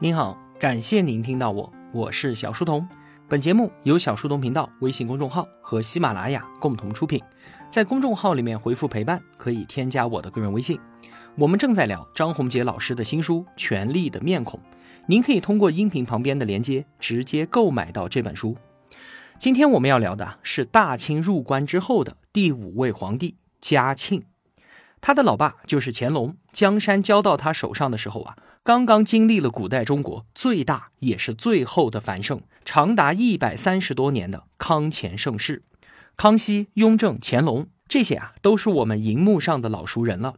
[0.00, 2.86] 您好，感谢您听到我，我是小书童。
[3.28, 7.22] 本节目由小书童频道微信公众号和喜马拉雅共同出品。
[7.70, 10.80] 在公众号里面回复“陪伴”，可以添加我的个人微信。
[11.36, 14.58] 我们正在聊张宏杰老师的新书《权力的面孔》，
[15.06, 18.56] 您可以通过音频旁边的连接直接购买到这本书。
[19.38, 24.24] 今天我们要聊的是大清入关之后的第五位皇帝嘉庆。
[25.06, 35.62] 他的老爸就是乾隆，江山交到他手上的时候啊，刚刚经历了古代中国最大也是最后的繁盛，长达一百三十多年的康乾盛世。
[36.16, 40.36] 康熙、雍正、乾隆这些啊，都是我们荧幕上的老熟人了。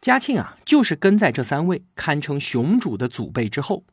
[0.00, 3.84] 嘉庆啊，就是跟在这三位堪称雄主的祖辈之后，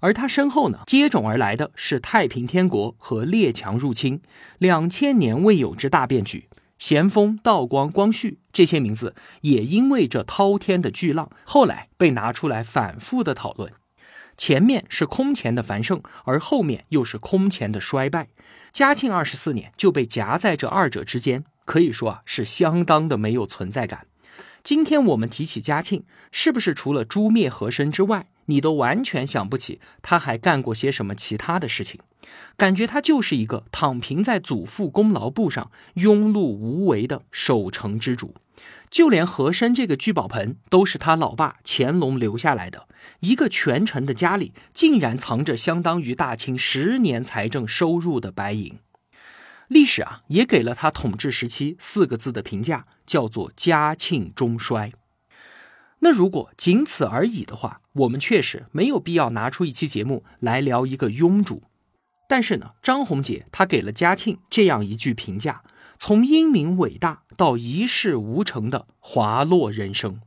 [0.00, 4.22] 而他身后呢，接踵而来的是太平天国和列强入侵，
[4.56, 6.48] 两千年未有之大变局。
[6.80, 13.70] 咸丰、道光、光绪这些名字，也因为这滔天的巨浪，后来被拿出来反复的讨论。
[14.36, 18.28] 前面是空前的繁盛，而后面又是空前的衰败。
[18.72, 24.06] 嘉庆二十四年就被夹在这二者之间，可以说啊是相当的没有存在感。
[24.62, 32.00] 今天我们提起嘉庆，是不是除了诛灭和珅之外，你都完全想不起他还干过些什么其他的事情？
[32.56, 38.34] 感觉他就是一个躺平在祖父功劳簿上庸碌无为的守城之主，
[38.90, 42.86] 就连和珅这个聚宝盆都是他老爸乾隆留下来的。
[43.20, 48.78] 一个权臣的家里竟然藏着相当于大清十年财政收入的白银。
[49.68, 54.92] 历史啊，也给了他统治时期四个字的评价，叫做嘉庆中衰。
[56.00, 61.62] 那如果仅此而已的话，我们确实没有必要拿出一期节目来聊一个庸主。
[62.28, 65.62] 但是呢，张宏杰他给了嘉庆这样一句评价：
[65.96, 70.20] 从英明伟大到一事无成的滑落人生。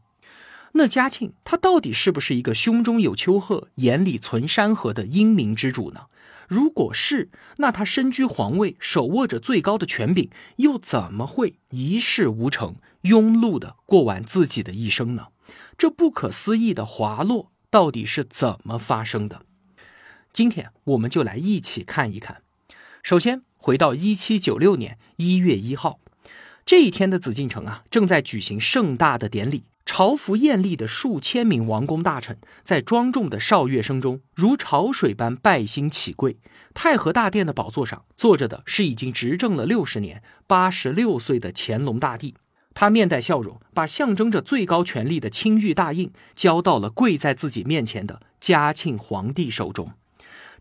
[0.74, 6.08] 那嘉庆他到底是不是一个胸中有丘壑、眼里存山河的英明之主呢？
[6.50, 15.28] 如果是，那他身居皇位，手握着最高的权柄，又怎么会一事无成、庸碌的过完自己的一生呢？
[15.78, 19.42] 这不可思议的滑落到底是怎么发生的？
[20.32, 22.44] 今天我们就来一起看一看。
[23.02, 26.00] 首先，回到一七九六年一月一号
[26.68, 29.64] 这一天的紫禁城啊，正在举行盛大的典礼。
[29.88, 36.38] 朝服艳丽的数千名王公大臣，在庄重的哨乐声中，如潮水般拜星起跪。
[36.76, 42.36] 太和大殿的宝座上坐着的是已经执政了六十年、八十六岁的乾隆大帝。
[42.74, 49.92] 他面带笑容，把象征着最高权力的青玉大印交到了跪在自己面前的嘉庆皇帝手中。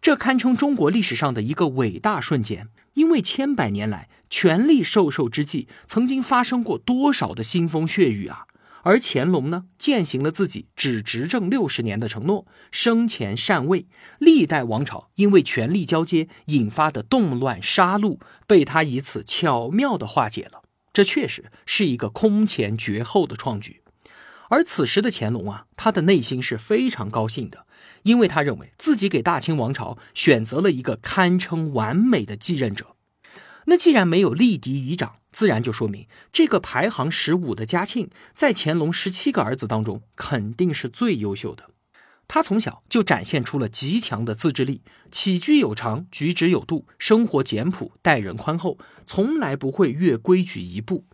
[0.01, 8.47] 这堪称中国历史上的一个伟大瞬间，因为千百年来权力授受之际，曾经发生过多少的腥风血雨啊！
[8.83, 13.87] 而乾隆呢，践行了自己只执政六十年的承诺，生前禅位，
[14.19, 18.19] 历代王朝因为权力交接引发的动乱杀戮，
[18.49, 20.62] 被他以此巧妙地化解了。
[20.93, 23.83] 这确实是一个空前绝后的创举。
[24.49, 27.67] 而此时的乾隆啊，他的内心是非常高兴的。
[28.03, 32.97] 因为他认为自己给大清王朝选择了一个堪称完美的继任者，
[33.67, 41.71] 那既然没有立嫡遗长，自然就说明这个排行十五的嘉庆，在乾隆十七个儿子当中肯定是最优秀的。
[42.35, 51.05] 他从小就展现出了极强的自制力，起居有常，举止有度，生活简朴，待人宽厚，从来不会越规矩一步，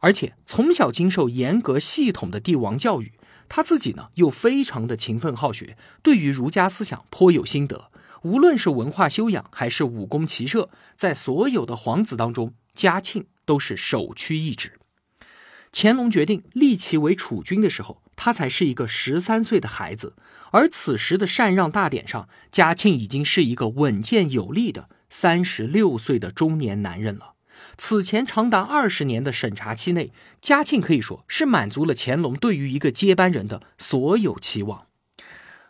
[0.00, 3.12] 而且从小经受严格系统的帝王教育。
[3.48, 7.92] 他自己呢，又非常的勤奋好学，对于儒家思想颇有心得。
[8.22, 14.72] 无论是文化修养，还是武功骑射，在所有的皇子当中，嘉庆都是首屈一指。
[15.76, 20.14] 乾隆决定立其为储君的时候，他才是一个十三岁的孩子，
[20.52, 27.32] 而此时的禅让大典上，嘉庆已经是一个稳健有力的三十六岁的中年男人了。
[27.76, 34.86] 此前长达二十年的审查期内，嘉庆可以说是满足了乾隆对于一个接班人的所有期望。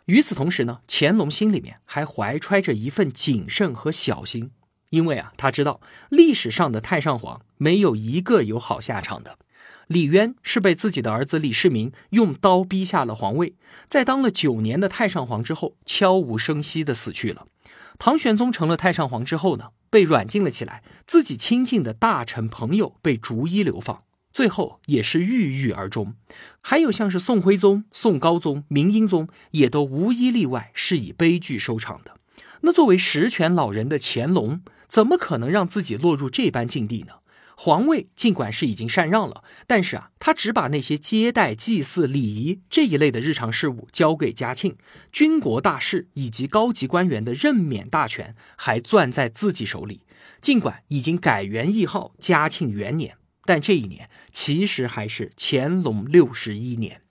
[0.05, 4.51] 与此同时呢，乾隆心里面还怀揣着一份谨慎和小心，
[4.91, 9.39] 因为啊，他知道历史上的太上皇没有一个有好下场的。
[9.87, 13.53] 李渊是被自己的儿子李世民用刀逼下了皇位，
[13.87, 17.47] 在当了九年的太上皇之后，悄无声息的死去了。
[17.97, 24.03] 唐玄宗成了太上皇之后呢，被软禁了起来，自己亲近的大臣朋友被逐一流放，
[24.33, 26.15] 最后也是郁郁而终。
[26.61, 32.17] 还有像是宋徽宗、宋高宗、明英宗，也都无一例外是以悲剧收场的。
[32.61, 37.13] 那作为实权老人的乾隆，怎么可能让自己落入这般境地呢？
[37.57, 44.77] 皇位尽管是已经禅让了，但是啊，他只把那些接待、祭祀、礼仪这一类的日常事务交给嘉庆，
[45.11, 50.01] 军国大事以及高级官员的任免大权还攥在自己手里。
[50.41, 57.01] 尽管已经改元易号嘉庆元年，但这一年其实还是乾隆六十一年。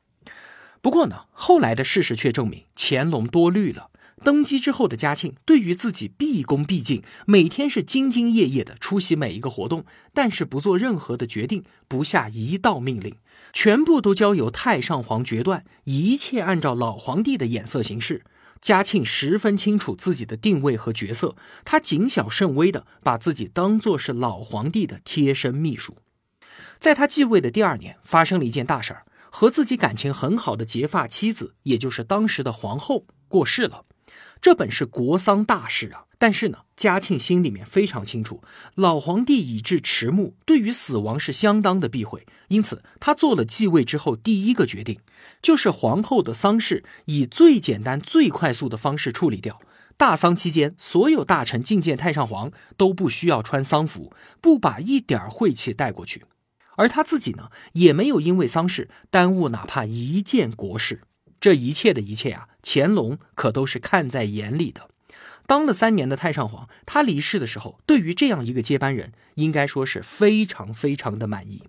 [0.82, 3.90] 不过呢，后来的事实却证明乾隆多虑了。
[4.24, 9.84] 登基之后的嘉庆，对于自己毕恭毕敬，每天是兢兢业业的出席每一个活动，
[10.14, 13.14] 但是不做任何的决定，不下一道命令，
[13.52, 18.24] 全部都交由太上皇决断，一切按照老皇帝的眼色行事。
[18.62, 21.36] 嘉庆十分清楚自己的定位和角色，
[21.66, 25.98] 他谨小慎微的把自己当做是老皇帝的贴身秘书。
[26.78, 33.84] 在他继位的第二年，发生了一件大事儿，和自己感情很好的结发妻子，也就是当时的皇后过世了。
[34.44, 38.42] 这本是国丧大事啊，但是呢，嘉庆心里面非常清楚，
[38.74, 45.00] 老皇帝已至迟暮，对于死亡是相当的避讳，因此他做了继位之后第一个决定，
[45.40, 49.58] 就是皇后的丧事以最简单、最快速的方式处理掉。
[49.96, 54.12] 大丧期间，所有大臣觐见太上皇都不需要穿丧服，
[54.42, 56.26] 不把一点晦气带过去，
[56.76, 61.00] 而他自己呢，也没有因为丧事耽误哪怕一件国事。
[61.40, 64.88] 这一切的一切啊，乾隆可都是看在眼里的。
[65.46, 71.64] 当了三年的太上皇，他离世的时候，对于这样一个接班人，应该说是非常非常的满意。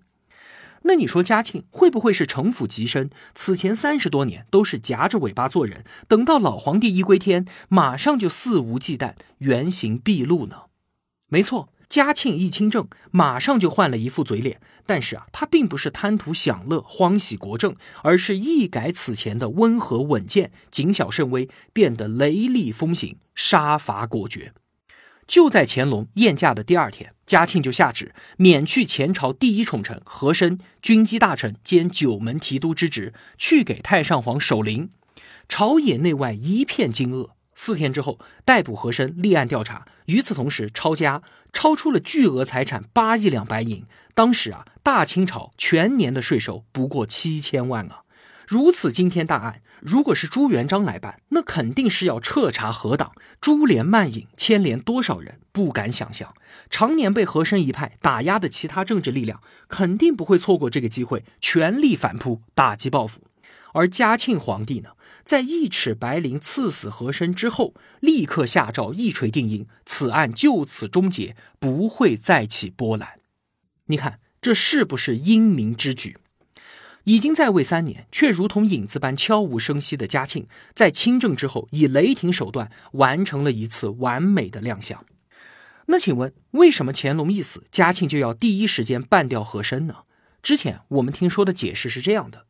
[0.83, 3.09] 那你说嘉庆会不会是城府极深？
[3.33, 10.65] 此前三十多年都是夹着尾巴做人，等到老皇帝一归天，马上就肆无忌惮、原形毕露呢？
[11.27, 11.69] 没错。
[11.95, 14.59] 嘉庆一亲政，马上就换了一副嘴脸。
[14.85, 24.51] 但是啊，他并不是贪图享乐、欢喜国政，而是一改此前的温和稳健、谨小慎微，变得雷厉风行、杀伐果决。
[25.25, 34.89] 就在乾隆宴驾的第二天，嘉庆就下旨免去前朝第一宠臣和珅军机大臣兼九门提督之职，去给太上皇守灵。
[35.47, 37.29] 朝野内外一片惊愕。
[37.55, 39.87] 四天之后，逮捕和珅，立案调查。
[40.05, 43.85] 与此同时，抄家，超出了巨额财产八亿两白银。
[44.13, 48.03] 当时啊，大清朝全年的税收不过七千万啊！
[48.47, 56.33] 如此惊天大案，如果是朱元璋来办，那肯定是要彻查何党，株连漫引，牵连多少人，不敢想象。
[56.69, 63.21] 常年被和珅一派打压的其他政治力量，肯定不会错过这个机会，全力反扑，打击报复。
[63.75, 64.91] 而嘉庆皇帝呢，
[65.25, 73.19] 在一尺白绫赐死和珅之后，立刻下诏一锤定音，此案就此终结，不会再起波澜。
[73.87, 76.17] 你看这是不是英明之举？
[77.03, 85.05] 已经在位三年，却如同影子般悄无声息的嘉庆，在亲政之后，以雷霆手段完成了一次完美的亮相。
[85.87, 89.97] 那请问，为什么乾隆一死，嘉庆就要第一时间办掉和珅呢？
[90.41, 92.45] 之前我们听说的解释是这样的。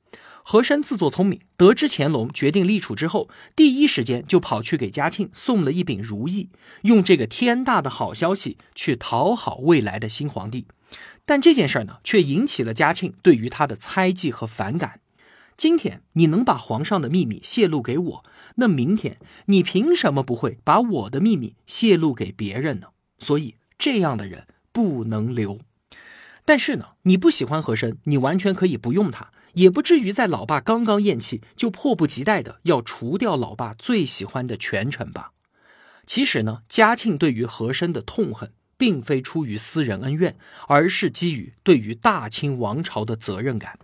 [0.48, 6.50] 和珅自作聪明，得知乾隆决定立储之后，第一时间就跑去给嘉庆送了一柄如意，
[6.84, 10.68] 用这个天大的好消息去讨好未来的新皇帝。
[11.26, 15.00] 但这件事儿呢，却引起了嘉庆对于他的猜忌和反感。
[15.58, 18.24] 今天你能把皇上的秘密泄露给我，
[18.58, 22.90] 那明天你凭什么不会把我的秘密泄露给别人呢？
[23.18, 25.58] 所以这样的人不能留。
[26.46, 29.32] 但是呢，你不喜欢和珅，你完全可以不用他。
[29.56, 35.32] 也不至于在老爸刚刚咽气，就迫不及待的要除掉老爸最喜欢的权臣吧？
[36.06, 43.80] 其实呢，嘉庆对于和珅的痛恨，并非出于私人恩怨，而是基于对于大清王朝的责任感。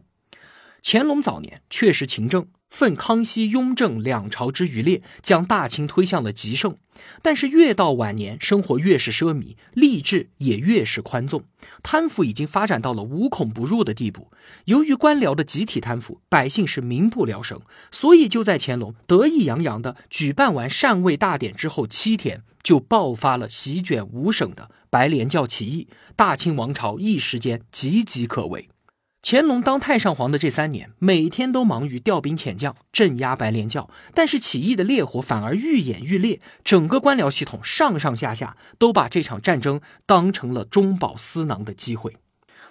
[0.83, 2.47] 乾隆早年确实勤政。
[2.71, 6.77] 奉康熙、雍正两朝之余烈，将大清推向了极盛。
[7.21, 11.43] 但是越到晚年，生活越是奢靡，吏治也越是宽纵，
[11.83, 14.31] 贪腐已经发展到了无孔不入的地步。
[14.65, 17.59] 由于官僚的集体贪腐，百姓是民不聊生。
[17.91, 28.69] 所以就在乾隆得意洋洋的举办完禅位大典之后七天，就爆发了席卷五省的白莲教起义，大清王朝一时间岌岌可危。
[29.23, 36.41] 乾隆当太上皇的这三年，每天都忙于调兵遣将、镇压白莲教，但是起义的烈火反而愈演愈烈。
[36.63, 42.17] 整个官僚系统上上下下都把这场战争当成了中饱私囊的机会，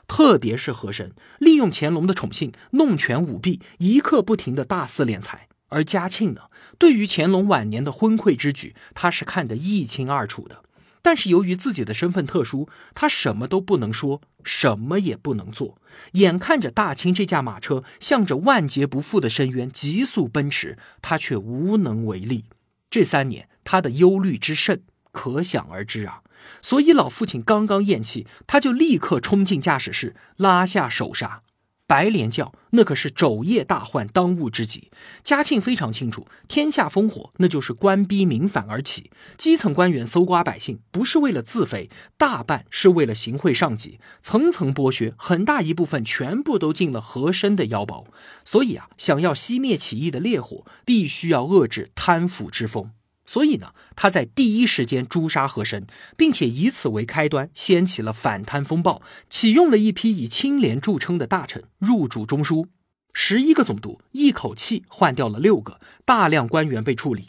[0.09, 5.47] 特别是和珅，利用乾隆的宠幸，弄权舞弊，一刻不停的大肆敛财。
[5.69, 6.42] 而嘉庆呢，
[6.78, 10.64] 对于乾隆晚年的昏聩之举，他是看得一清二楚的。
[11.02, 15.80] 但是由于自己的身份特殊，他什么都不能说，什么也不能做。
[16.12, 22.45] 眼看着大清这架马车向着万劫不复的深渊急速奔驰，他却无能为力。
[22.90, 26.23] 这三年他的忧虑之甚，可想而知啊！
[26.62, 31.42] 所以老父亲刚刚咽气，他就立刻冲进驾驶室，拉下手刹。
[31.90, 34.92] 白莲教那可是昼夜大患，当务之急。
[35.25, 48.06] 嘉庆非常清楚，天下烽火那就是官逼民反而起，基层官员搜刮百姓，不是为了自肥，大半是为了行贿上级，层层剥削，很大一部分全部都进了和珅的腰包。
[48.44, 52.92] 所以啊，想要熄灭起义的烈火，必须要遏制贪腐之风。
[53.32, 62.66] 所以呢，他在第一时间诛杀和珅，并且以此为开端，掀起了反贪风暴，启用了一批以清廉著称的大臣入主中枢，
[63.12, 67.28] 十一个总督一口气换掉了六个，大量官员被处理。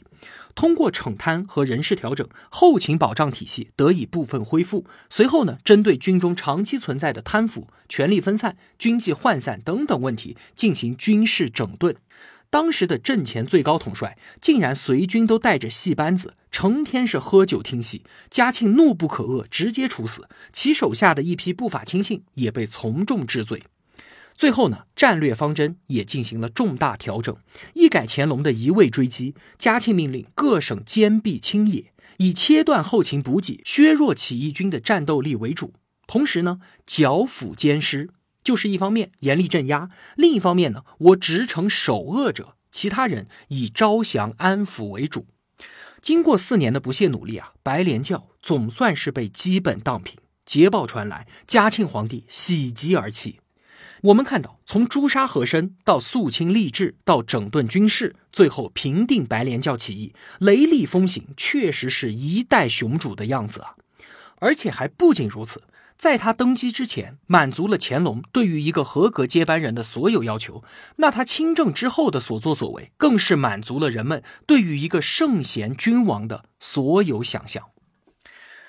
[0.56, 4.88] 通过惩贪和人事调整，后勤保障体系得以部分恢复。
[5.08, 11.96] 随后呢，针对军中长期存在的贪腐、权力分散、军纪涣散等等问题进行军事整顿。
[12.52, 18.04] 当时的阵前最高统帅竟然随军都带着戏班子，成天是喝酒听戏。
[18.30, 23.64] 嘉庆怒不可遏，直接处死其手下的一批不法亲信，也被从重治罪。
[24.36, 27.34] 最后呢，战略方针也进行了重大调整，
[27.74, 35.74] 一改乾隆的一味追击，嘉庆命令各省坚壁清野，以切断后勤补给、削弱起义军的战斗力为主，
[36.06, 38.10] 同时呢，剿抚兼施。
[38.44, 45.28] 就是一方面严厉镇压，另一方面呢，我直惩首恶者，其他人以招降安抚为主。
[46.02, 50.18] 经过四年的不懈努力啊，白莲教总算是被基本荡平。
[50.44, 53.40] 捷报传来，嘉庆皇帝喜极而泣。
[54.02, 63.76] 我们看到，从诛杀和珅到肃清吏治，到整顿军事，最后平定白莲教起义，雷厉风行，确实是一代雄主的样子啊！
[64.38, 65.62] 而且还不仅如此。
[66.02, 70.64] 在他登基之前，满足了乾隆对于一个合格接班人的所有要求。
[70.96, 77.68] 那他亲政之后的所作所为，更是满足了人们对于一个圣贤君王的所有想象。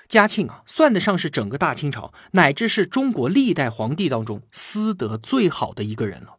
[0.06, 6.36] 嘉庆啊，算得上是整个大清朝乃至是中国历代皇帝当中私德最好的一个人了。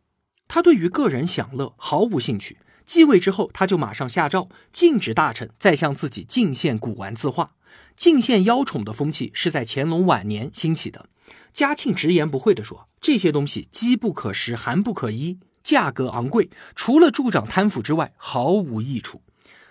[0.48, 2.60] 他对于个人享乐毫无兴趣。
[2.86, 7.56] 继位之后，他就马上下诏禁止大臣再向自己进献古玩字画。
[7.96, 11.10] 进献妖宠的风气是在乾隆晚年兴起的。
[11.52, 19.22] 嘉庆直言不讳地说：“这些东西机不可食，寒不可衣，价格昂贵，除了助长贪腐之外，毫无益处。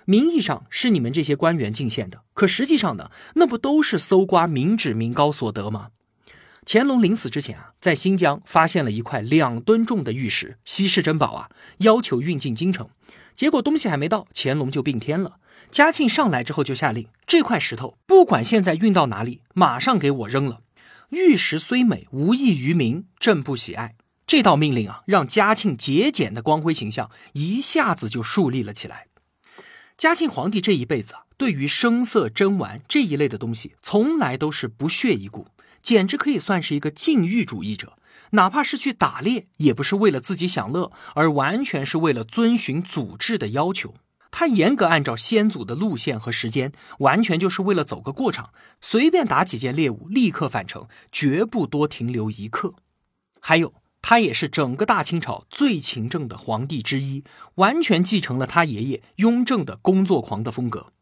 [0.05, 5.89] 名义上是你们这些官员进献的，可实际上呢，那不都是搜刮民脂民膏所得吗？”
[6.65, 12.89] 乾隆临死之前啊，在新疆发现了一块两吨重的玉石，稀世珍宝啊，要求运进京城。
[13.35, 15.39] 结果东西还没到，乾隆就病天了。
[15.73, 20.61] 嘉庆上来之后就下令，这块石头不管现在运到哪里，马上给我扔了。
[21.09, 23.95] 玉石虽美，无益于民，朕不喜爱。
[24.27, 29.07] 这道命令啊，让嘉庆节俭的光辉形象一下子就树立了起来。
[29.97, 35.47] 嘉庆皇帝这一辈子啊，对于声色珍玩这一类的东西，从来都是不屑一顾，
[35.81, 37.95] 简直可以算是一个禁欲主义者。
[38.33, 43.95] 哪怕是去打猎，也不是为了自己享乐，而完全是为了遵循祖制的要求。
[44.33, 52.75] 他严格按照先祖的路线和时间，完全就是为了走个过场，随便打几件猎物，立刻返程，绝不多停留一刻。
[53.39, 57.23] 还有，他也是整个大清朝最勤政的皇帝之一，
[57.57, 60.93] 完全继承了他爷爷雍正的工作狂的风格。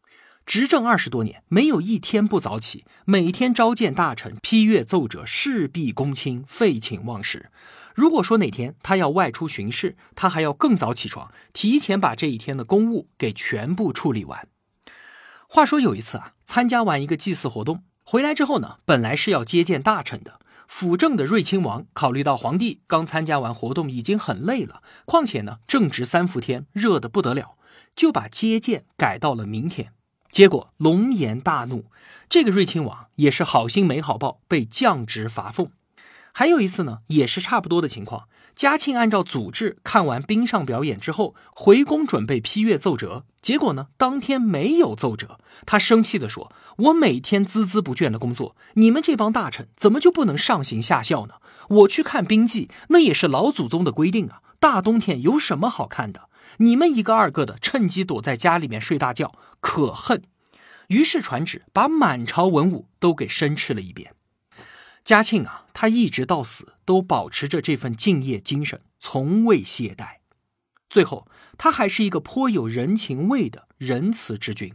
[0.45, 7.49] 执政二十多年，没有一天不早起，每天召见大臣，批阅奏折，事必躬亲，废寝忘食。
[7.93, 14.47] 如果说哪天他要外出巡视，他还要更早起床，提前把这一天的公务给全部处理完。
[15.47, 27.57] 话说有一次啊，参加完一个祭祀活动回来之后呢，本来是要接见大臣的，辅政的睿亲王考虑到皇帝刚参加完活动已经很累了，况且呢正值三伏天，热得不得了，
[27.95, 29.93] 就把接见改到了明天。
[30.31, 31.85] 结果龙颜大怒，
[32.29, 35.71] 这个睿亲王也是好心没好报，被降职罚俸。
[36.33, 38.27] 还有一次呢，也是差不多的情况。
[38.53, 45.39] 嘉庆按照祖制看完冰上表演之后，回宫准备批阅奏折，结果呢，当天没有奏折。
[45.65, 51.35] 他生气地说：“我每天孜孜不倦的工作，你们这帮大臣怎么就不能上行下效呢？
[51.69, 54.41] 我去看冰祭，那也是老祖宗的规定啊。
[54.59, 56.29] 大冬天有什么好看的？
[56.57, 60.23] 你们一个二个的趁机躲在家里面睡大觉，可恨。”
[60.87, 64.13] 于是传旨，把满朝文武都给申斥了一遍。
[65.05, 70.17] 嘉庆啊，他一直到死都保持着这份敬业精神，从未懈怠。
[70.89, 74.73] 最后，他还是一个颇有人情味的仁慈之君。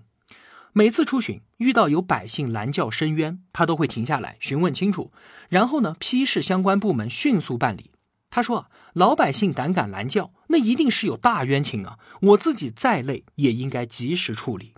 [0.73, 5.11] 每次出巡，遇到有百姓拦轿申冤，他都会停下来询问清楚，
[5.49, 7.91] 然后呢，批示相关部门迅速办理。
[8.29, 11.99] 他说，老百姓胆敢拦轿，那一定是有大冤情啊！
[12.21, 14.75] 我自己再累，也应该及时处理。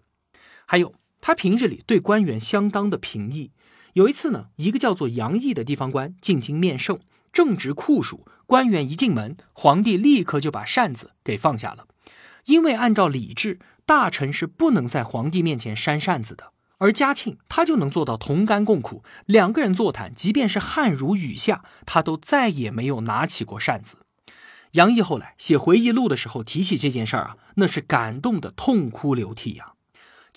[0.66, 3.50] 还有，他平日里对官员相当的平易。
[3.95, 7.00] 有一次呢，一个叫做杨毅的地方官进京面圣，
[7.33, 11.87] 正值酷暑，官员一进门，皇帝立刻就把扇子给放下了，
[12.47, 16.52] 因为按照礼制，大臣是不能在皇帝面前扇扇子的。
[16.80, 23.97] 而嘉庆他就能做到同甘共苦，两个人座谈，即便是汗如雨下，他都再也没有拿起过扇子。
[24.73, 29.73] 杨毅后来写回忆录的时候提起这件事儿啊，那是感动的痛哭流涕呀。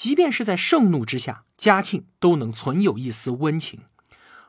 [0.01, 3.81] 即便是在盛怒之下，嘉庆都能存有一丝温情。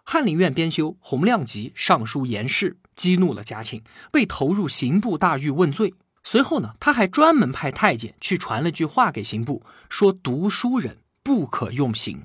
[0.02, 5.92] 翰林院编修《洪亮吉上书言事，激怒了嘉庆，被投入刑部大狱问罪。
[6.24, 11.00] 随后呢，他还专门派太监去传了句话给刑部，说读书人。
[11.22, 12.22] 不可用刑，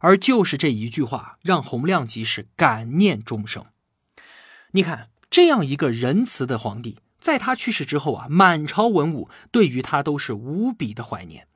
[0.00, 3.64] 而就是这一句话，让洪亮吉是感念终生。
[4.72, 11.46] 你看，这样一个仁慈的皇帝，在他去世之后啊，满朝文武对于他都是无比的怀念。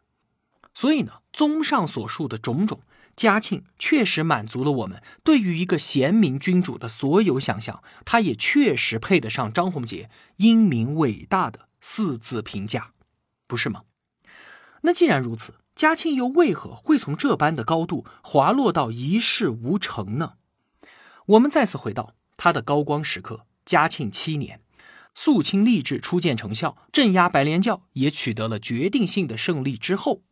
[0.75, 2.83] 所以呢，综上所述的种种，
[3.17, 12.93] 嘉庆确实满足了我们对于一个贤明君主的所有想象，他也确实配得上张宏杰英明伟大的四字评价，
[13.47, 13.83] 不是吗？
[14.83, 15.55] 那既然如此。
[15.77, 20.35] 嘉庆又为何会从这般的高度滑落到一事无成呢？
[21.27, 24.61] 我们再次回到他的高光时刻——嘉庆七年，
[25.17, 30.23] 肃清吏治初见成效，镇压白莲教也取得了决定性的胜利之后，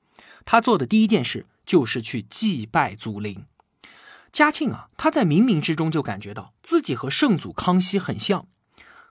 [0.45, 3.45] 他做的第一件事就是去祭拜祖陵。
[4.31, 8.47] 嘉庆啊，他在冥冥之中就感觉到自己和圣祖康熙很像。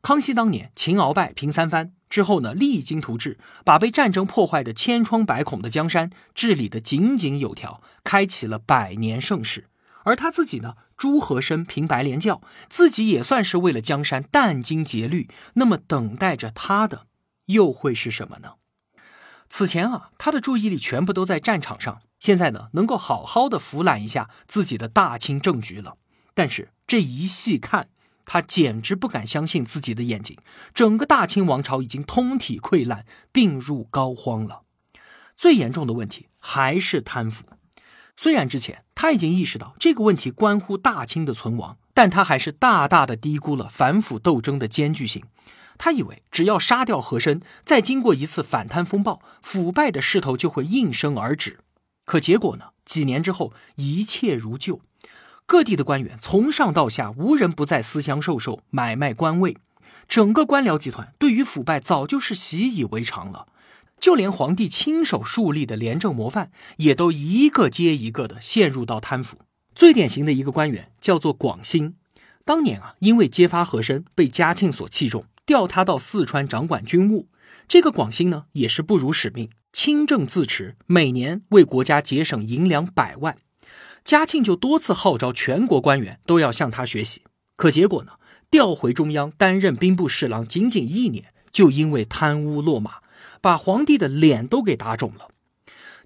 [0.02, 1.94] 康熙当年勤鳌拜平三藩。
[2.10, 9.70] 之后呢，励精图治，把被战争破坏的千疮百孔的江山治理的井井有条，开启了百年盛世。
[10.04, 15.30] 而他自己呢，朱和生平白莲教，自己也算是为了江山殚精竭虑。
[15.54, 17.06] 那么等待着他的
[17.46, 18.56] 又会是什么呢？
[19.52, 25.98] 此前啊，他的注意力全部都在战场上，现在呢，能够好好的俯览一下自己的大清政局了。
[26.34, 27.90] 但是这一细看。
[28.24, 30.38] 他简直不敢相信自己的眼睛，
[30.74, 34.62] 整个大清王朝已经通体溃烂，病入膏肓了。
[35.36, 37.44] 最严重的问题还是贪腐。
[38.16, 45.24] 虽然之前他已经意识到这个问题关乎大清的存亡，但他还是大大的低估了反腐斗争的艰巨性。
[45.84, 51.58] 他以为只要杀掉和珅，再经过一次反贪风暴，腐败的势头就会应声而止。
[52.06, 52.66] 可结果呢？
[52.86, 54.82] 几年之后，一切如旧。
[55.48, 59.58] 各地的官员从上到下无人不在私相授受、买卖官位，
[60.08, 63.48] 整个官僚集团对于腐败早就是习以为常了。
[64.00, 69.40] 就连皇帝亲手树立的廉政模范，也都一个接一个的陷入到贪腐。
[69.74, 71.96] 最典型的一个官员叫做广兴，
[72.46, 77.28] 当年啊，因为揭发和珅被嘉庆所器重，调他到四川掌管军务。
[77.68, 83.36] 这个广兴呢，也是不辱使命，清正自持，每年为国家节省银两百万。
[84.06, 87.24] 嘉庆就多次号召全国官员都要向他学习，
[87.58, 88.14] 可结果呢？
[88.50, 93.00] 调回中央担任兵部侍郎，仅仅一年就因为贪污落马，
[93.42, 95.28] 把皇帝的脸都给打肿了。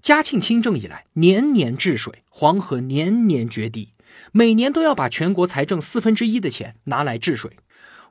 [0.02, 3.90] 嘉庆亲政以来，年年治水，黄河年年决堤，
[4.32, 7.56] 每年都要把全国财政四分之一的钱拿来治水。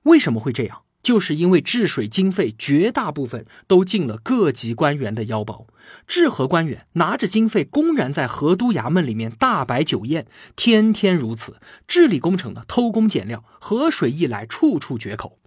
[0.03, 0.83] 为什么会这样？
[1.05, 5.67] 就是因为治水经费绝大部分都进了各级官员的腰包，
[6.07, 11.57] 治河官员拿着经费公然在河都衙门里面大摆酒宴，天天如此。
[11.87, 15.37] 治理工程呢，偷工减料，河水一来处处决口。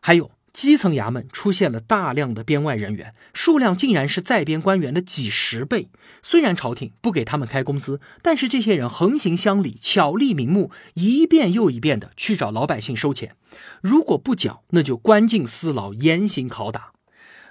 [0.00, 5.88] 还有基层衙门出现了大量的编外人员，数量竟然是在编官员的几十倍。
[6.22, 13.34] 虽然朝廷不给他们开工资，但是这些人横行乡里，巧立名目，一遍又一遍的去找老百姓收钱。
[13.80, 16.92] 如果不缴，那就关进私牢，严刑拷打。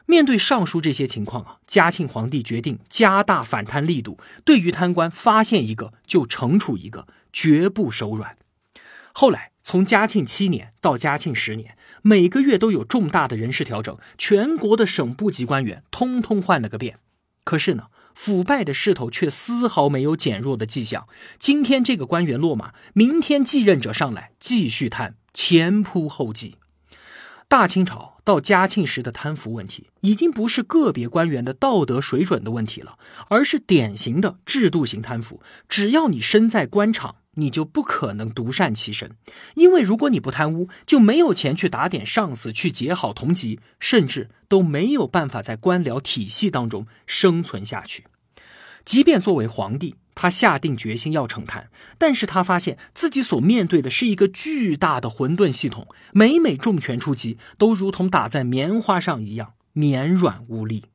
[0.05, 8.35] 面对上述这些情况啊，嘉庆皇帝决定加大反贪力度，对于贪官发现一个就惩处一个，绝不手软。
[9.13, 16.99] 后来从嘉庆七年到嘉庆十年，每个月都有重大的人事调整，全国的省部级官员通通换了个遍。
[17.43, 17.87] 可是呢？
[18.13, 21.07] 腐败的势头却丝毫没有减弱的迹象。
[21.39, 26.57] 今天这个官员落马，明天继任者上来继续贪，前仆后继。
[27.47, 35.41] 大清朝到嘉庆时的贪腐问题，已经不是个别官员的道德水准的问题了，而是典型的制度型贪腐。
[35.69, 39.15] 只要你身在官场，你就不可能独善其身，
[39.55, 48.05] 因为如果你不贪污，就没有钱去打点上司，去结好同级，甚至都没有办法在官僚体系当中生存下去。
[48.83, 60.85] 即便作为皇帝，他下定决心要惩贪，但是他发现自己所面对的是一个巨大的混沌系统，每每重拳出击，都如同打在棉花上一样绵软无力。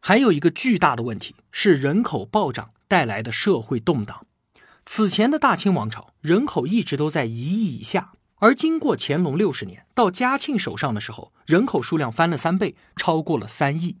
[0.00, 4.26] 还有一个巨大的问题是人口暴涨带来的社会动荡。
[4.86, 13.96] 此前的大清王朝人口一直都在一亿以下，而经过乾隆六十年到嘉庆手上的时候，人口数量翻了三倍，超过了三亿。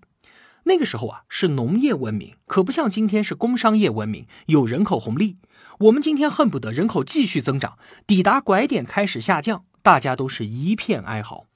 [0.64, 5.36] 那个时候啊，是农业文明，可不像今天是工商业文明，有人口红利。
[5.80, 11.46] 我们今天恨不得人口继续增长，抵达拐点开始下降，大家都是一片哀嚎。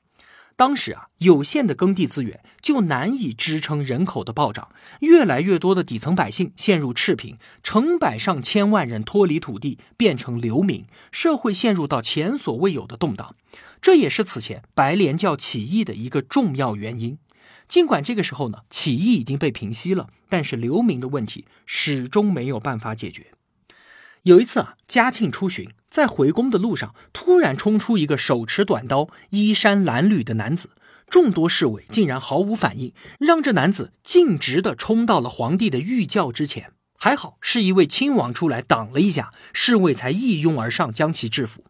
[0.59, 13.37] 当时啊，有限的耕地资源就难以支撑人口的暴涨，越来越多的底层百姓陷入赤贫，成百上千万人脱离土地，变成流民，社会陷入到前所未有的动荡。
[13.81, 17.18] 这也是此前白莲教起义的一个重要原因。
[17.68, 23.29] 尽管这个时候呢，起义已经被平息了，但是流民的问题始终没有办法解决。
[24.22, 30.70] 有一次啊，嘉庆出巡，在回宫的路上，突然冲出一个手持短刀、衣衫褴褛的男子，
[31.09, 36.72] 众多侍卫竟然毫无反应，让这男子径直的冲到了皇帝的御轿之前。
[37.00, 41.64] 还好是一位亲王出来挡了一下，侍卫才一拥而上将其制服。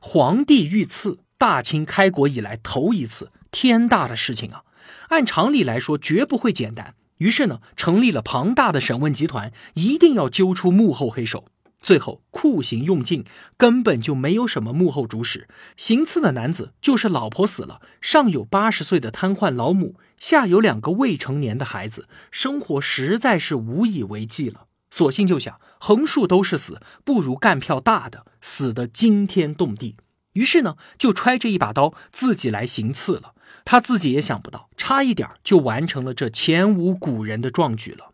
[0.00, 4.62] 皇帝遇刺，大清开国以来头一次，天大的事情啊！
[5.08, 6.94] 按常理来说，绝不会简单。
[7.16, 11.46] 于是呢，成立了庞大的审问集团，一定要揪出幕后黑手。
[11.80, 13.24] 最后酷刑用尽，
[13.56, 15.48] 根本就没有什么幕后主使。
[15.76, 24.66] 行刺的男子就是老婆死了，上有八十岁的瘫痪老母，下有两个未成年的孩子，生活实在是无以为继了。
[24.90, 29.96] 索性就想，横竖都是死，不如干票大的，死得惊天动地。
[30.32, 33.34] 于是呢，就揣着一把刀，自己来行刺了。
[33.64, 38.07] 他自己也想不到，差一点就完成了这前无古人的壮举了。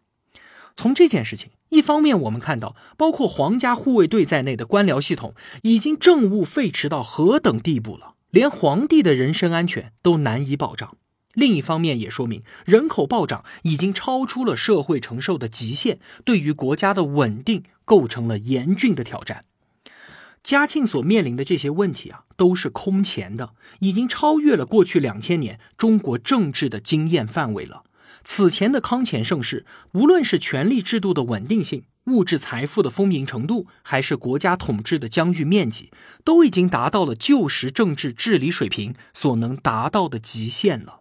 [0.77, 10.97] 从这件事情，一方面我们看到，包括皇家护卫队在内的官僚系统已经政务废弛到何等地步了，连皇帝的人身安全都难以保障；
[11.35, 19.45] 另一方面也说明，人口暴涨已经超出了社会承受的极限，对于国家的稳定构成了严峻的挑战。
[20.43, 27.85] 嘉庆所面临的这些问题啊，都是空前的，已经超越了过去两千年中国政治的经验范围了。
[28.25, 35.91] 此前的康乾盛世，无论是权力制度的稳定性、物质财富的丰盈程度，还是国家统治的疆域面积，
[36.25, 41.01] 都已经达到了旧时政治治理水平所能达到的极限了。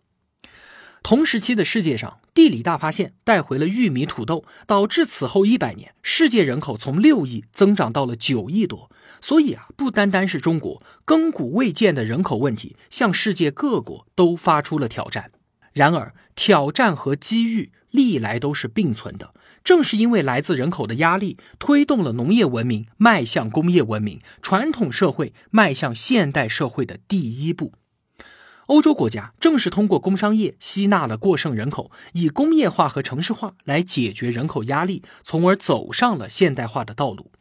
[1.02, 8.90] 同时期的世界上，地理大发现带回了玉米、土豆，导致此后一百年世界人口从六亿增长到了九亿多。
[9.20, 15.32] 所以啊，不单单是中国，亘古未见的人口问题向世界各国都发出了挑战。
[15.74, 19.34] 然而，挑战和机遇历来都是并存的。
[19.64, 27.74] 正是因为来自人口的压力，推动了农业文明迈向工业文明，传统社会迈向现代社会的第一步。
[28.68, 37.32] 欧洲国家正是通过工商业吸纳了过剩人口，以工业化和城市化来解决人口压力，从而走上了现代化的道路。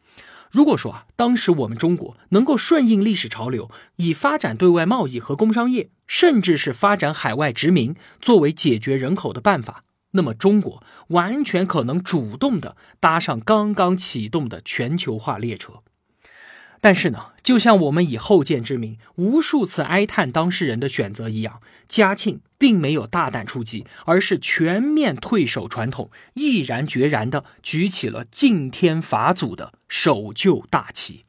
[0.53, 15.81] 如果说啊，当时我们中国能够顺应历史潮流，以发展对外贸易和工商业，甚至是发展海外殖民作为解决人口的办法，那么中国完全可能主动的搭上刚刚启动的全球化列车。
[16.79, 31.25] 但是呢，就像我们以后见之明无数次哀叹当事人的选择一样，嘉庆并没有大胆出击，而是全面退守传统，毅然决然地举起了敬天法祖的守旧大旗。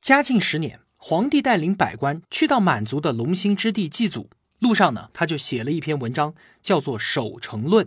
[0.00, 4.30] 嘉庆十年，皇帝带领百官去到满族的龙兴之地祭祖，
[4.60, 6.32] 路上呢，他就写了一篇文章，
[6.62, 7.84] 叫做《守成论》。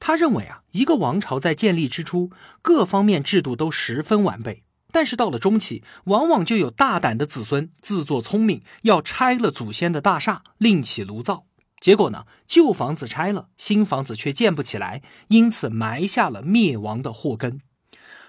[0.00, 2.30] 他认为啊，一个王朝在建立之初，
[2.62, 4.62] 各方面制度都十分完备。
[4.96, 11.44] 但是到了中期，往往就有大胆的子孙自作聪明，要拆了祖先的大厦，另起炉灶。
[11.82, 17.60] 结果呢，旧房子拆了，新房子却建不起来，因此埋下了灭亡的祸根。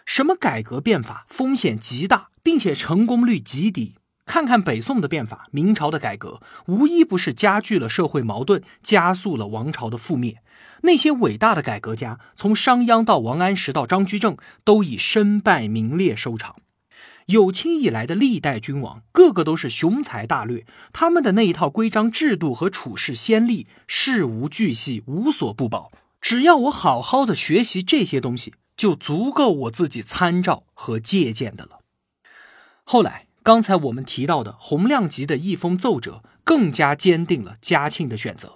[0.05, 3.95] 什么改革变法风险极大，并且成功率极低？
[4.25, 10.43] 看看北宋的变法，明朝的改革，无一不是加剧了社会矛盾，加速了王朝的覆灭。
[10.81, 16.57] 那些伟大的改革家，从商鞅到王安石到张居正，都以身败名裂收场。
[17.25, 25.91] 有清以来的历代君王，个个都是雄才大略，他们的那一套规章制度和处事先例，事无巨细，无所不包。
[26.21, 31.79] 只要我好好的学习这些东西，就足够我自己参照和借鉴的了。
[32.85, 38.55] 后来，刚才我们提到的洪亮吉的一封奏折，更加坚定了嘉庆的选择。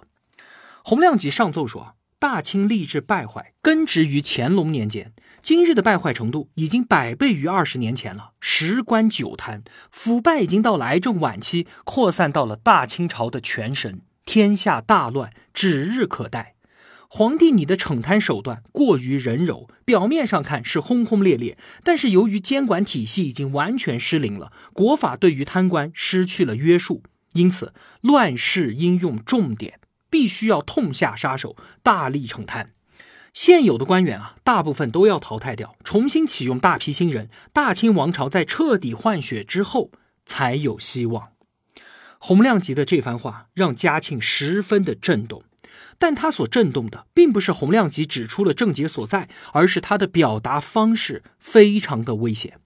[0.82, 1.94] 洪亮吉上奏说。
[2.22, 5.12] 大清吏治败坏，根植于乾隆年间。
[5.42, 8.30] 今日的败坏程度已经百倍于二十年前了。
[8.38, 16.54] 十官九贪，腐败已经到了癌症晚期，扩散到了大清朝的全身，天下大乱指日可待。
[17.08, 29.80] 皇帝你的惩贪手段过于人柔，表面上看是轰轰烈烈，但是由于监管体系已经完全失灵了，国法对于贪官失去了约束，因此乱世应用重点，
[30.12, 32.72] 必须要痛下杀手，大力惩贪。
[33.32, 39.90] 现有的官员啊，大部分都要淘汰掉，重新启用大批新人，大清王朝在彻底换血之后
[40.26, 41.30] 才有希望。
[42.18, 45.42] 洪亮吉的这番话让嘉庆十分的震动。
[45.98, 52.58] 但他所震动的，并不是洪亮吉指出了症结所在，而是他的表达方式非常的危险。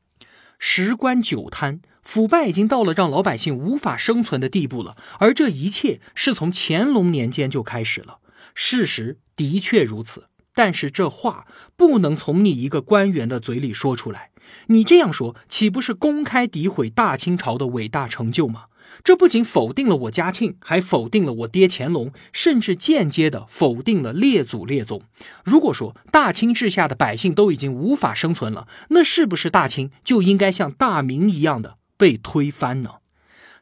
[0.59, 8.19] 十官九贪，腐败已经到了让老百姓无法生存的地步了，而这一切是从乾隆年间就开始了。
[8.55, 14.31] 事实的确如此，但是这话不能从你一个官员的嘴里说出来。
[14.69, 18.67] 你这样说，岂不是公开诋毁大清朝的伟大成就吗？
[19.03, 25.03] 这不仅否定了我嘉庆，还否定了我爹乾隆，甚至间接的否定了列祖列宗。
[25.45, 32.97] 如果说大清治下的百姓都已经无法生存了，那是不是大清就应该像大明一样的被推翻呢？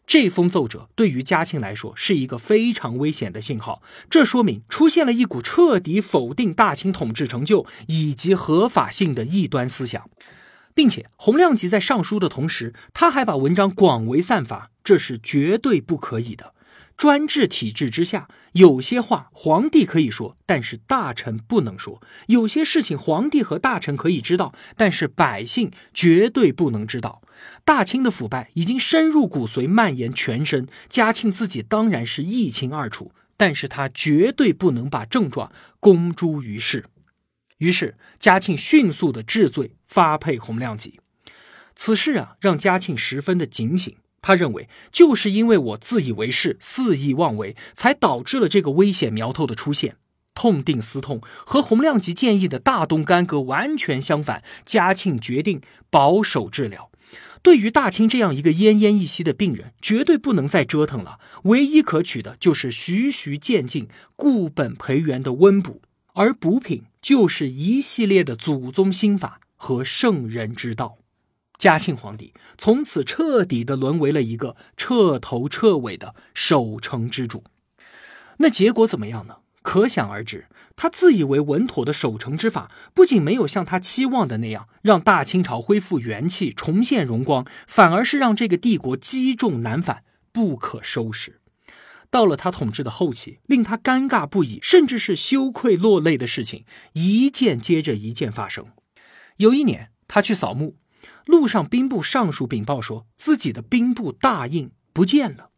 [0.06, 10.10] 这封奏折对于嘉庆来说是一个非常危险的信号，这说明出现了一股彻底否定大清统治成就以及合法性的异端思想。
[10.74, 16.52] 并且洪亮吉在上书的同时，他还把文章广为散发，这是绝对不可以的。
[16.96, 27.20] 专制体制之下，有些话皇帝可以说，但是大臣不能说；有些事情皇帝和大臣可以知道，但是百姓绝对不能知道。
[27.64, 30.68] 大清的腐败已经深入骨髓，蔓延全身。
[30.88, 36.84] 嘉庆自己当然是一清二楚，但是他绝对不能把症状公诸于世。
[37.58, 41.00] 于是，嘉庆迅速的治罪，发配洪亮吉。
[41.74, 43.96] 此事啊，让嘉庆十分的警醒。
[44.26, 49.98] 他认为，就是因为我自以为是、肆意妄为，才导致了这个危险苗头的出现。
[50.34, 54.42] 痛定思痛，和洪亮吉建议的大动干戈完全相反。
[54.64, 55.60] 嘉庆决定
[55.90, 56.90] 保守治疗。
[57.42, 61.20] 对于大清这样一个奄奄一息的病人，绝对不能再折腾了。
[61.42, 65.82] 唯一可取的就是循序渐进、固本培元的温补。
[66.14, 70.96] 而补品就是一系列的祖宗心法和圣人之道。
[71.64, 77.42] 嘉庆皇帝从此彻底的沦为了一个彻头彻尾的守城之主。
[78.36, 79.36] 那结果怎么样呢？
[79.62, 80.46] 可想而知，
[80.76, 91.40] 他自以为稳妥的守城之法，不仅没有像他期望的那样让大清朝恢复元气、重现荣光，反而是让这个帝国积重难返、不可收拾。
[92.10, 98.66] 到了他统治的后期，令他尴尬不已，甚至是羞愧落泪的事情，一件接着一件发生。
[99.38, 100.76] 有一年，他去扫墓，
[101.24, 105.50] 路上兵部尚书禀报说自己的兵部大印不见了。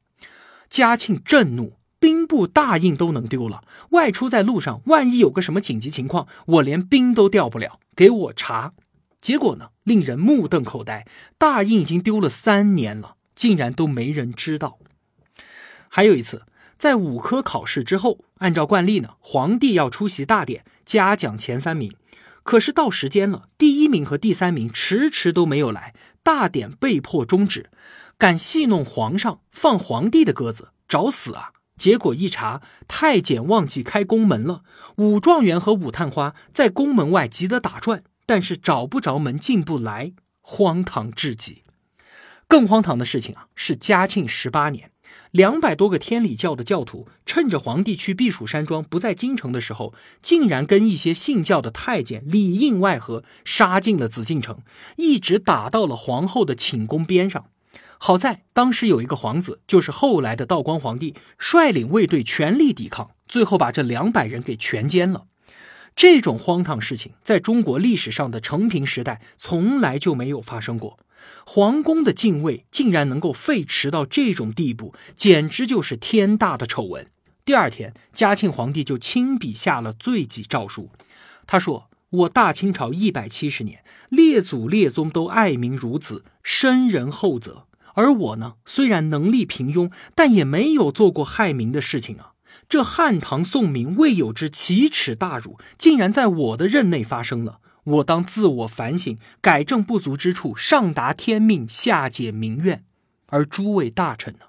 [0.69, 8.73] 嘉庆震怒，兵部大印都能丢了，外出在路上，万一有个什么紧急情况，我连兵都调不了，给我查。
[9.21, 11.07] 结果呢，令人目瞪口呆，
[11.39, 14.79] 大印已经丢了三年了，竟然都没人知道。
[15.89, 16.43] 还有一次，
[16.77, 21.93] 在五科考试之后，按照惯例呢，皇帝要出席大典，嘉奖前三名。
[22.47, 27.71] 可是到时间了，第一名和第三名迟迟都没有来，大典被迫终止。
[28.17, 31.51] 敢戏弄皇上、放皇帝的鸽子，找死啊！
[31.77, 34.63] 结果一查，太监忘记开宫门了。
[34.99, 41.65] 武状元和武探花在宫门外急得打转，但是找不着门，进不来，荒唐至极。
[42.47, 44.93] 更荒唐的事情啊，是嘉庆十八年。
[45.31, 54.61] 两百多个天理教的教徒，趁着皇帝去避暑山庄不在京城的时候，竟然跟一些信教的太监里应外合，杀进了紫禁城，
[54.97, 57.47] 一直打到了皇后的寝宫边上。
[57.99, 65.27] 好在当时有一个皇子，就是后来的道光皇帝，率领卫队全力抵抗，最后把这两百人给全歼了。
[65.95, 70.99] 这种荒唐事情，在中国历史上的承平时代从来就没有发生过。
[71.45, 77.07] 皇宫的禁卫竟然能够废弛到这种地步，简直就是天大的丑闻。
[77.45, 80.91] 第二天，嘉庆皇帝就亲笔下了罪己诏书。
[81.47, 87.67] 他说：“我大清朝一百七十年，列祖列宗都爱民如子，深人厚泽。
[87.95, 92.33] 而我呢，虽然能力平庸，但也没有做过害民的事情啊。
[92.69, 102.85] 这汉唐宋明未有之奇耻大辱，竟然在我的任内发生了。”我当自我反省，改正不足之处，上达天命，下解民怨。
[103.29, 104.47] 而诸位大臣呢？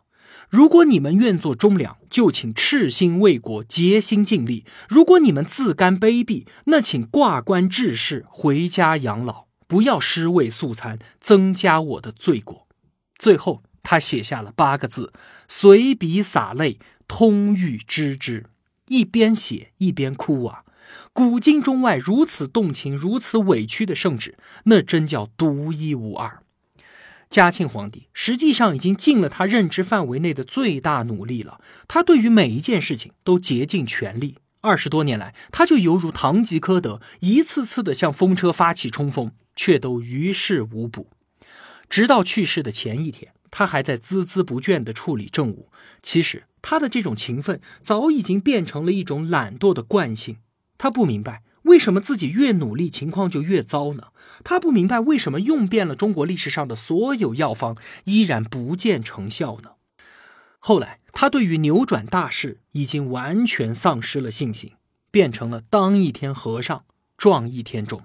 [0.50, 12.68] 如果你们愿做忠良，就请赤心为国，竭心尽力；如果你们自甘卑鄙，那请挂冠致仕，回家养老，不要尸位素餐，增加我的罪过。
[13.18, 15.12] 最后，他写下了八个字，
[15.48, 18.46] 随笔洒泪，通欲知之。
[18.88, 20.64] 一边写一边哭啊！
[21.14, 26.44] 古今中外如此动情、如此委屈的圣旨，那真叫独一无二。
[27.30, 34.38] 嘉庆皇帝实际上已经尽了他认知范围内的最大努力了，他对于每一件事情都竭尽全力。
[34.62, 41.10] 二十多年来，他就犹如堂吉诃德，一次次的向风车发起冲锋，却都于事无补。
[41.90, 45.70] 直到去世的前一天，他还在孜孜不倦地处理政务。
[46.02, 50.38] 其实，他的这种勤奋早已经变成了一种懒惰的惯性。
[50.78, 54.08] 他不明白为什么自己越努力，情况就越糟呢？
[54.44, 59.72] 他不明白为什么用遍了中国历史上的所有药方，依然不见成效呢？
[60.60, 64.74] 后来，他对于扭转大势已经完全丧失了信心，
[65.12, 66.86] 变成了当一天和尚
[67.18, 68.04] 撞一天钟。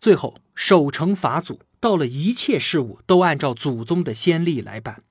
[0.00, 5.04] 最后，守成法祖，到了一切事务都按照祖宗的先例来办。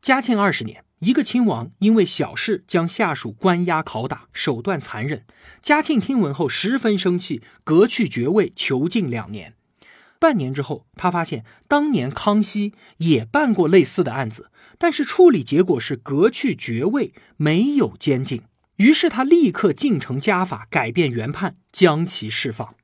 [0.00, 5.26] 嘉庆二十年，一个亲王因为小事将下属关押拷打，手段残忍。
[5.60, 9.54] 嘉庆听闻后十分生气，革去爵位，囚禁两年。
[10.18, 14.50] 半年之后，他发现当年康熙也办过类似的案子。
[14.78, 18.44] 但是处理结果是革去爵位，没有监禁。
[18.76, 22.74] 于是他立刻进城加法，改变原判，将其释放。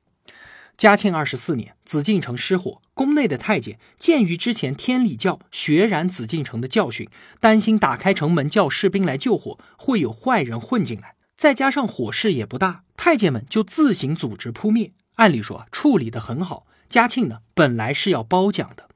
[0.77, 7.09] 嘉庆二十四年，紫禁城失火，宫内的太监鉴于之前天理教血染紫禁城的教训，
[7.39, 14.91] 担心打开城门叫士兵来救火会有坏人混进来，再加上火势也不大，太监们就自行组织扑灭。
[15.15, 18.87] 按理说处理得很好，嘉庆呢本来是要褒奖的。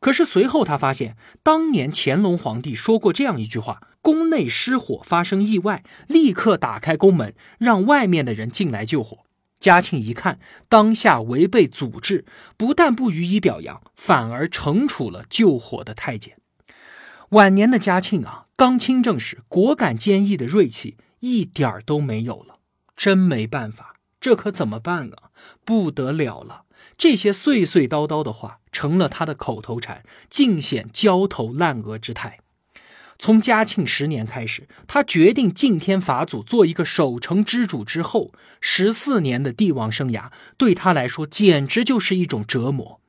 [0.00, 9.18] 可是随后他发现，当年乾隆皇帝说过这样一句话：“宫内失火发生意外，立刻打开宫门，让外面的人进来救火。”
[9.60, 12.24] 嘉庆一看，当下违背祖制，
[12.56, 16.36] 不但不予以表扬，反而惩处了救火的太监。
[17.30, 22.60] 晚年的嘉庆啊，刚亲政时果敢坚毅的锐气一点儿都没有了，
[22.96, 25.30] 真没办法，这可怎么办啊？
[25.64, 26.62] 不得了了！
[26.96, 32.38] 这些碎碎叨叨的话成了他的口头禅，尽显焦头烂额之态。
[33.18, 43.00] 从嘉庆十年开始，他决定敬天法祖，做一个守城之主之后，十四年的帝王生涯对他来说简直就是一种折磨。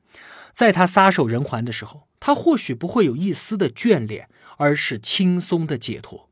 [0.52, 6.28] 在他撒手人寰的时候，他或许不会有一丝的眷恋，而是轻松的解脱。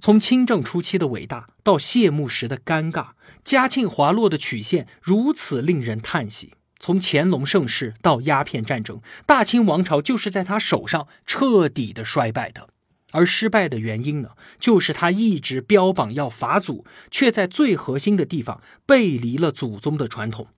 [0.00, 3.08] 从清正初期的伟大到谢幕时的尴尬，
[3.44, 6.54] 嘉庆滑落的曲线如此令人叹息。
[6.78, 12.68] 从乾隆盛世到鸦片战争，大清王朝就是在他手上彻底的衰败的。
[13.16, 20.48] 而失败的原因呢，就是他一直标榜要法祖，却在最核心的地方背离了祖宗的传统。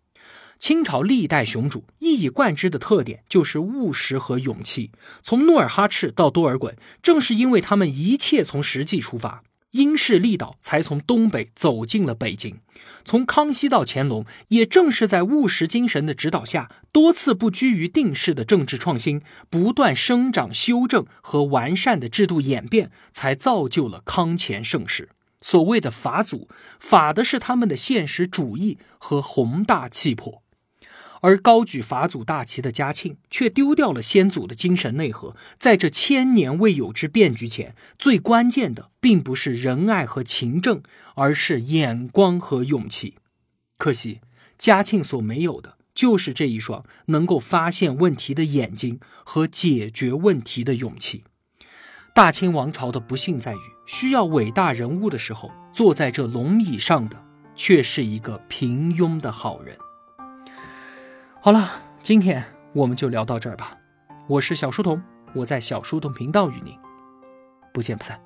[0.59, 4.91] 清朝历代雄主一以贯之的特点就是务实和勇气。
[5.23, 9.45] 从努尔哈赤到多尔衮，正是因为他们一切从实际出发。
[9.73, 12.61] 因势利导才从东北走进了北京，
[13.05, 25.11] 从康熙到乾隆，也正是在务实精神的指导下，多次不拘于定式的政治创新，不断生长、修正和完善的制度演变，才造就了康乾盛世。
[25.41, 26.49] 所谓的法祖，
[26.81, 30.43] 法的是他们的现实主义和宏大气魄。
[31.21, 35.37] 而高举法祖大旗的嘉庆，却丢掉了先祖的精神内核。
[35.59, 40.83] 在这千年未有之变局前，最关键的并不是仁爱和勤政，
[41.15, 43.15] 而是眼光和勇气。
[43.77, 44.21] 可惜，
[44.57, 51.25] 嘉庆所没有的，就是这一双能够发现问题的眼睛和解决问题的勇气。
[52.15, 59.77] 大清王朝的不幸在于，需要伟大人物的时候，坐在这龙椅上的，却是一个平庸的好人。
[61.49, 61.67] 好了，
[62.03, 63.75] 今天我们就聊到这儿吧。
[64.27, 66.79] 我是小书童，我在小书童频道与您
[67.73, 68.21] 不见不散。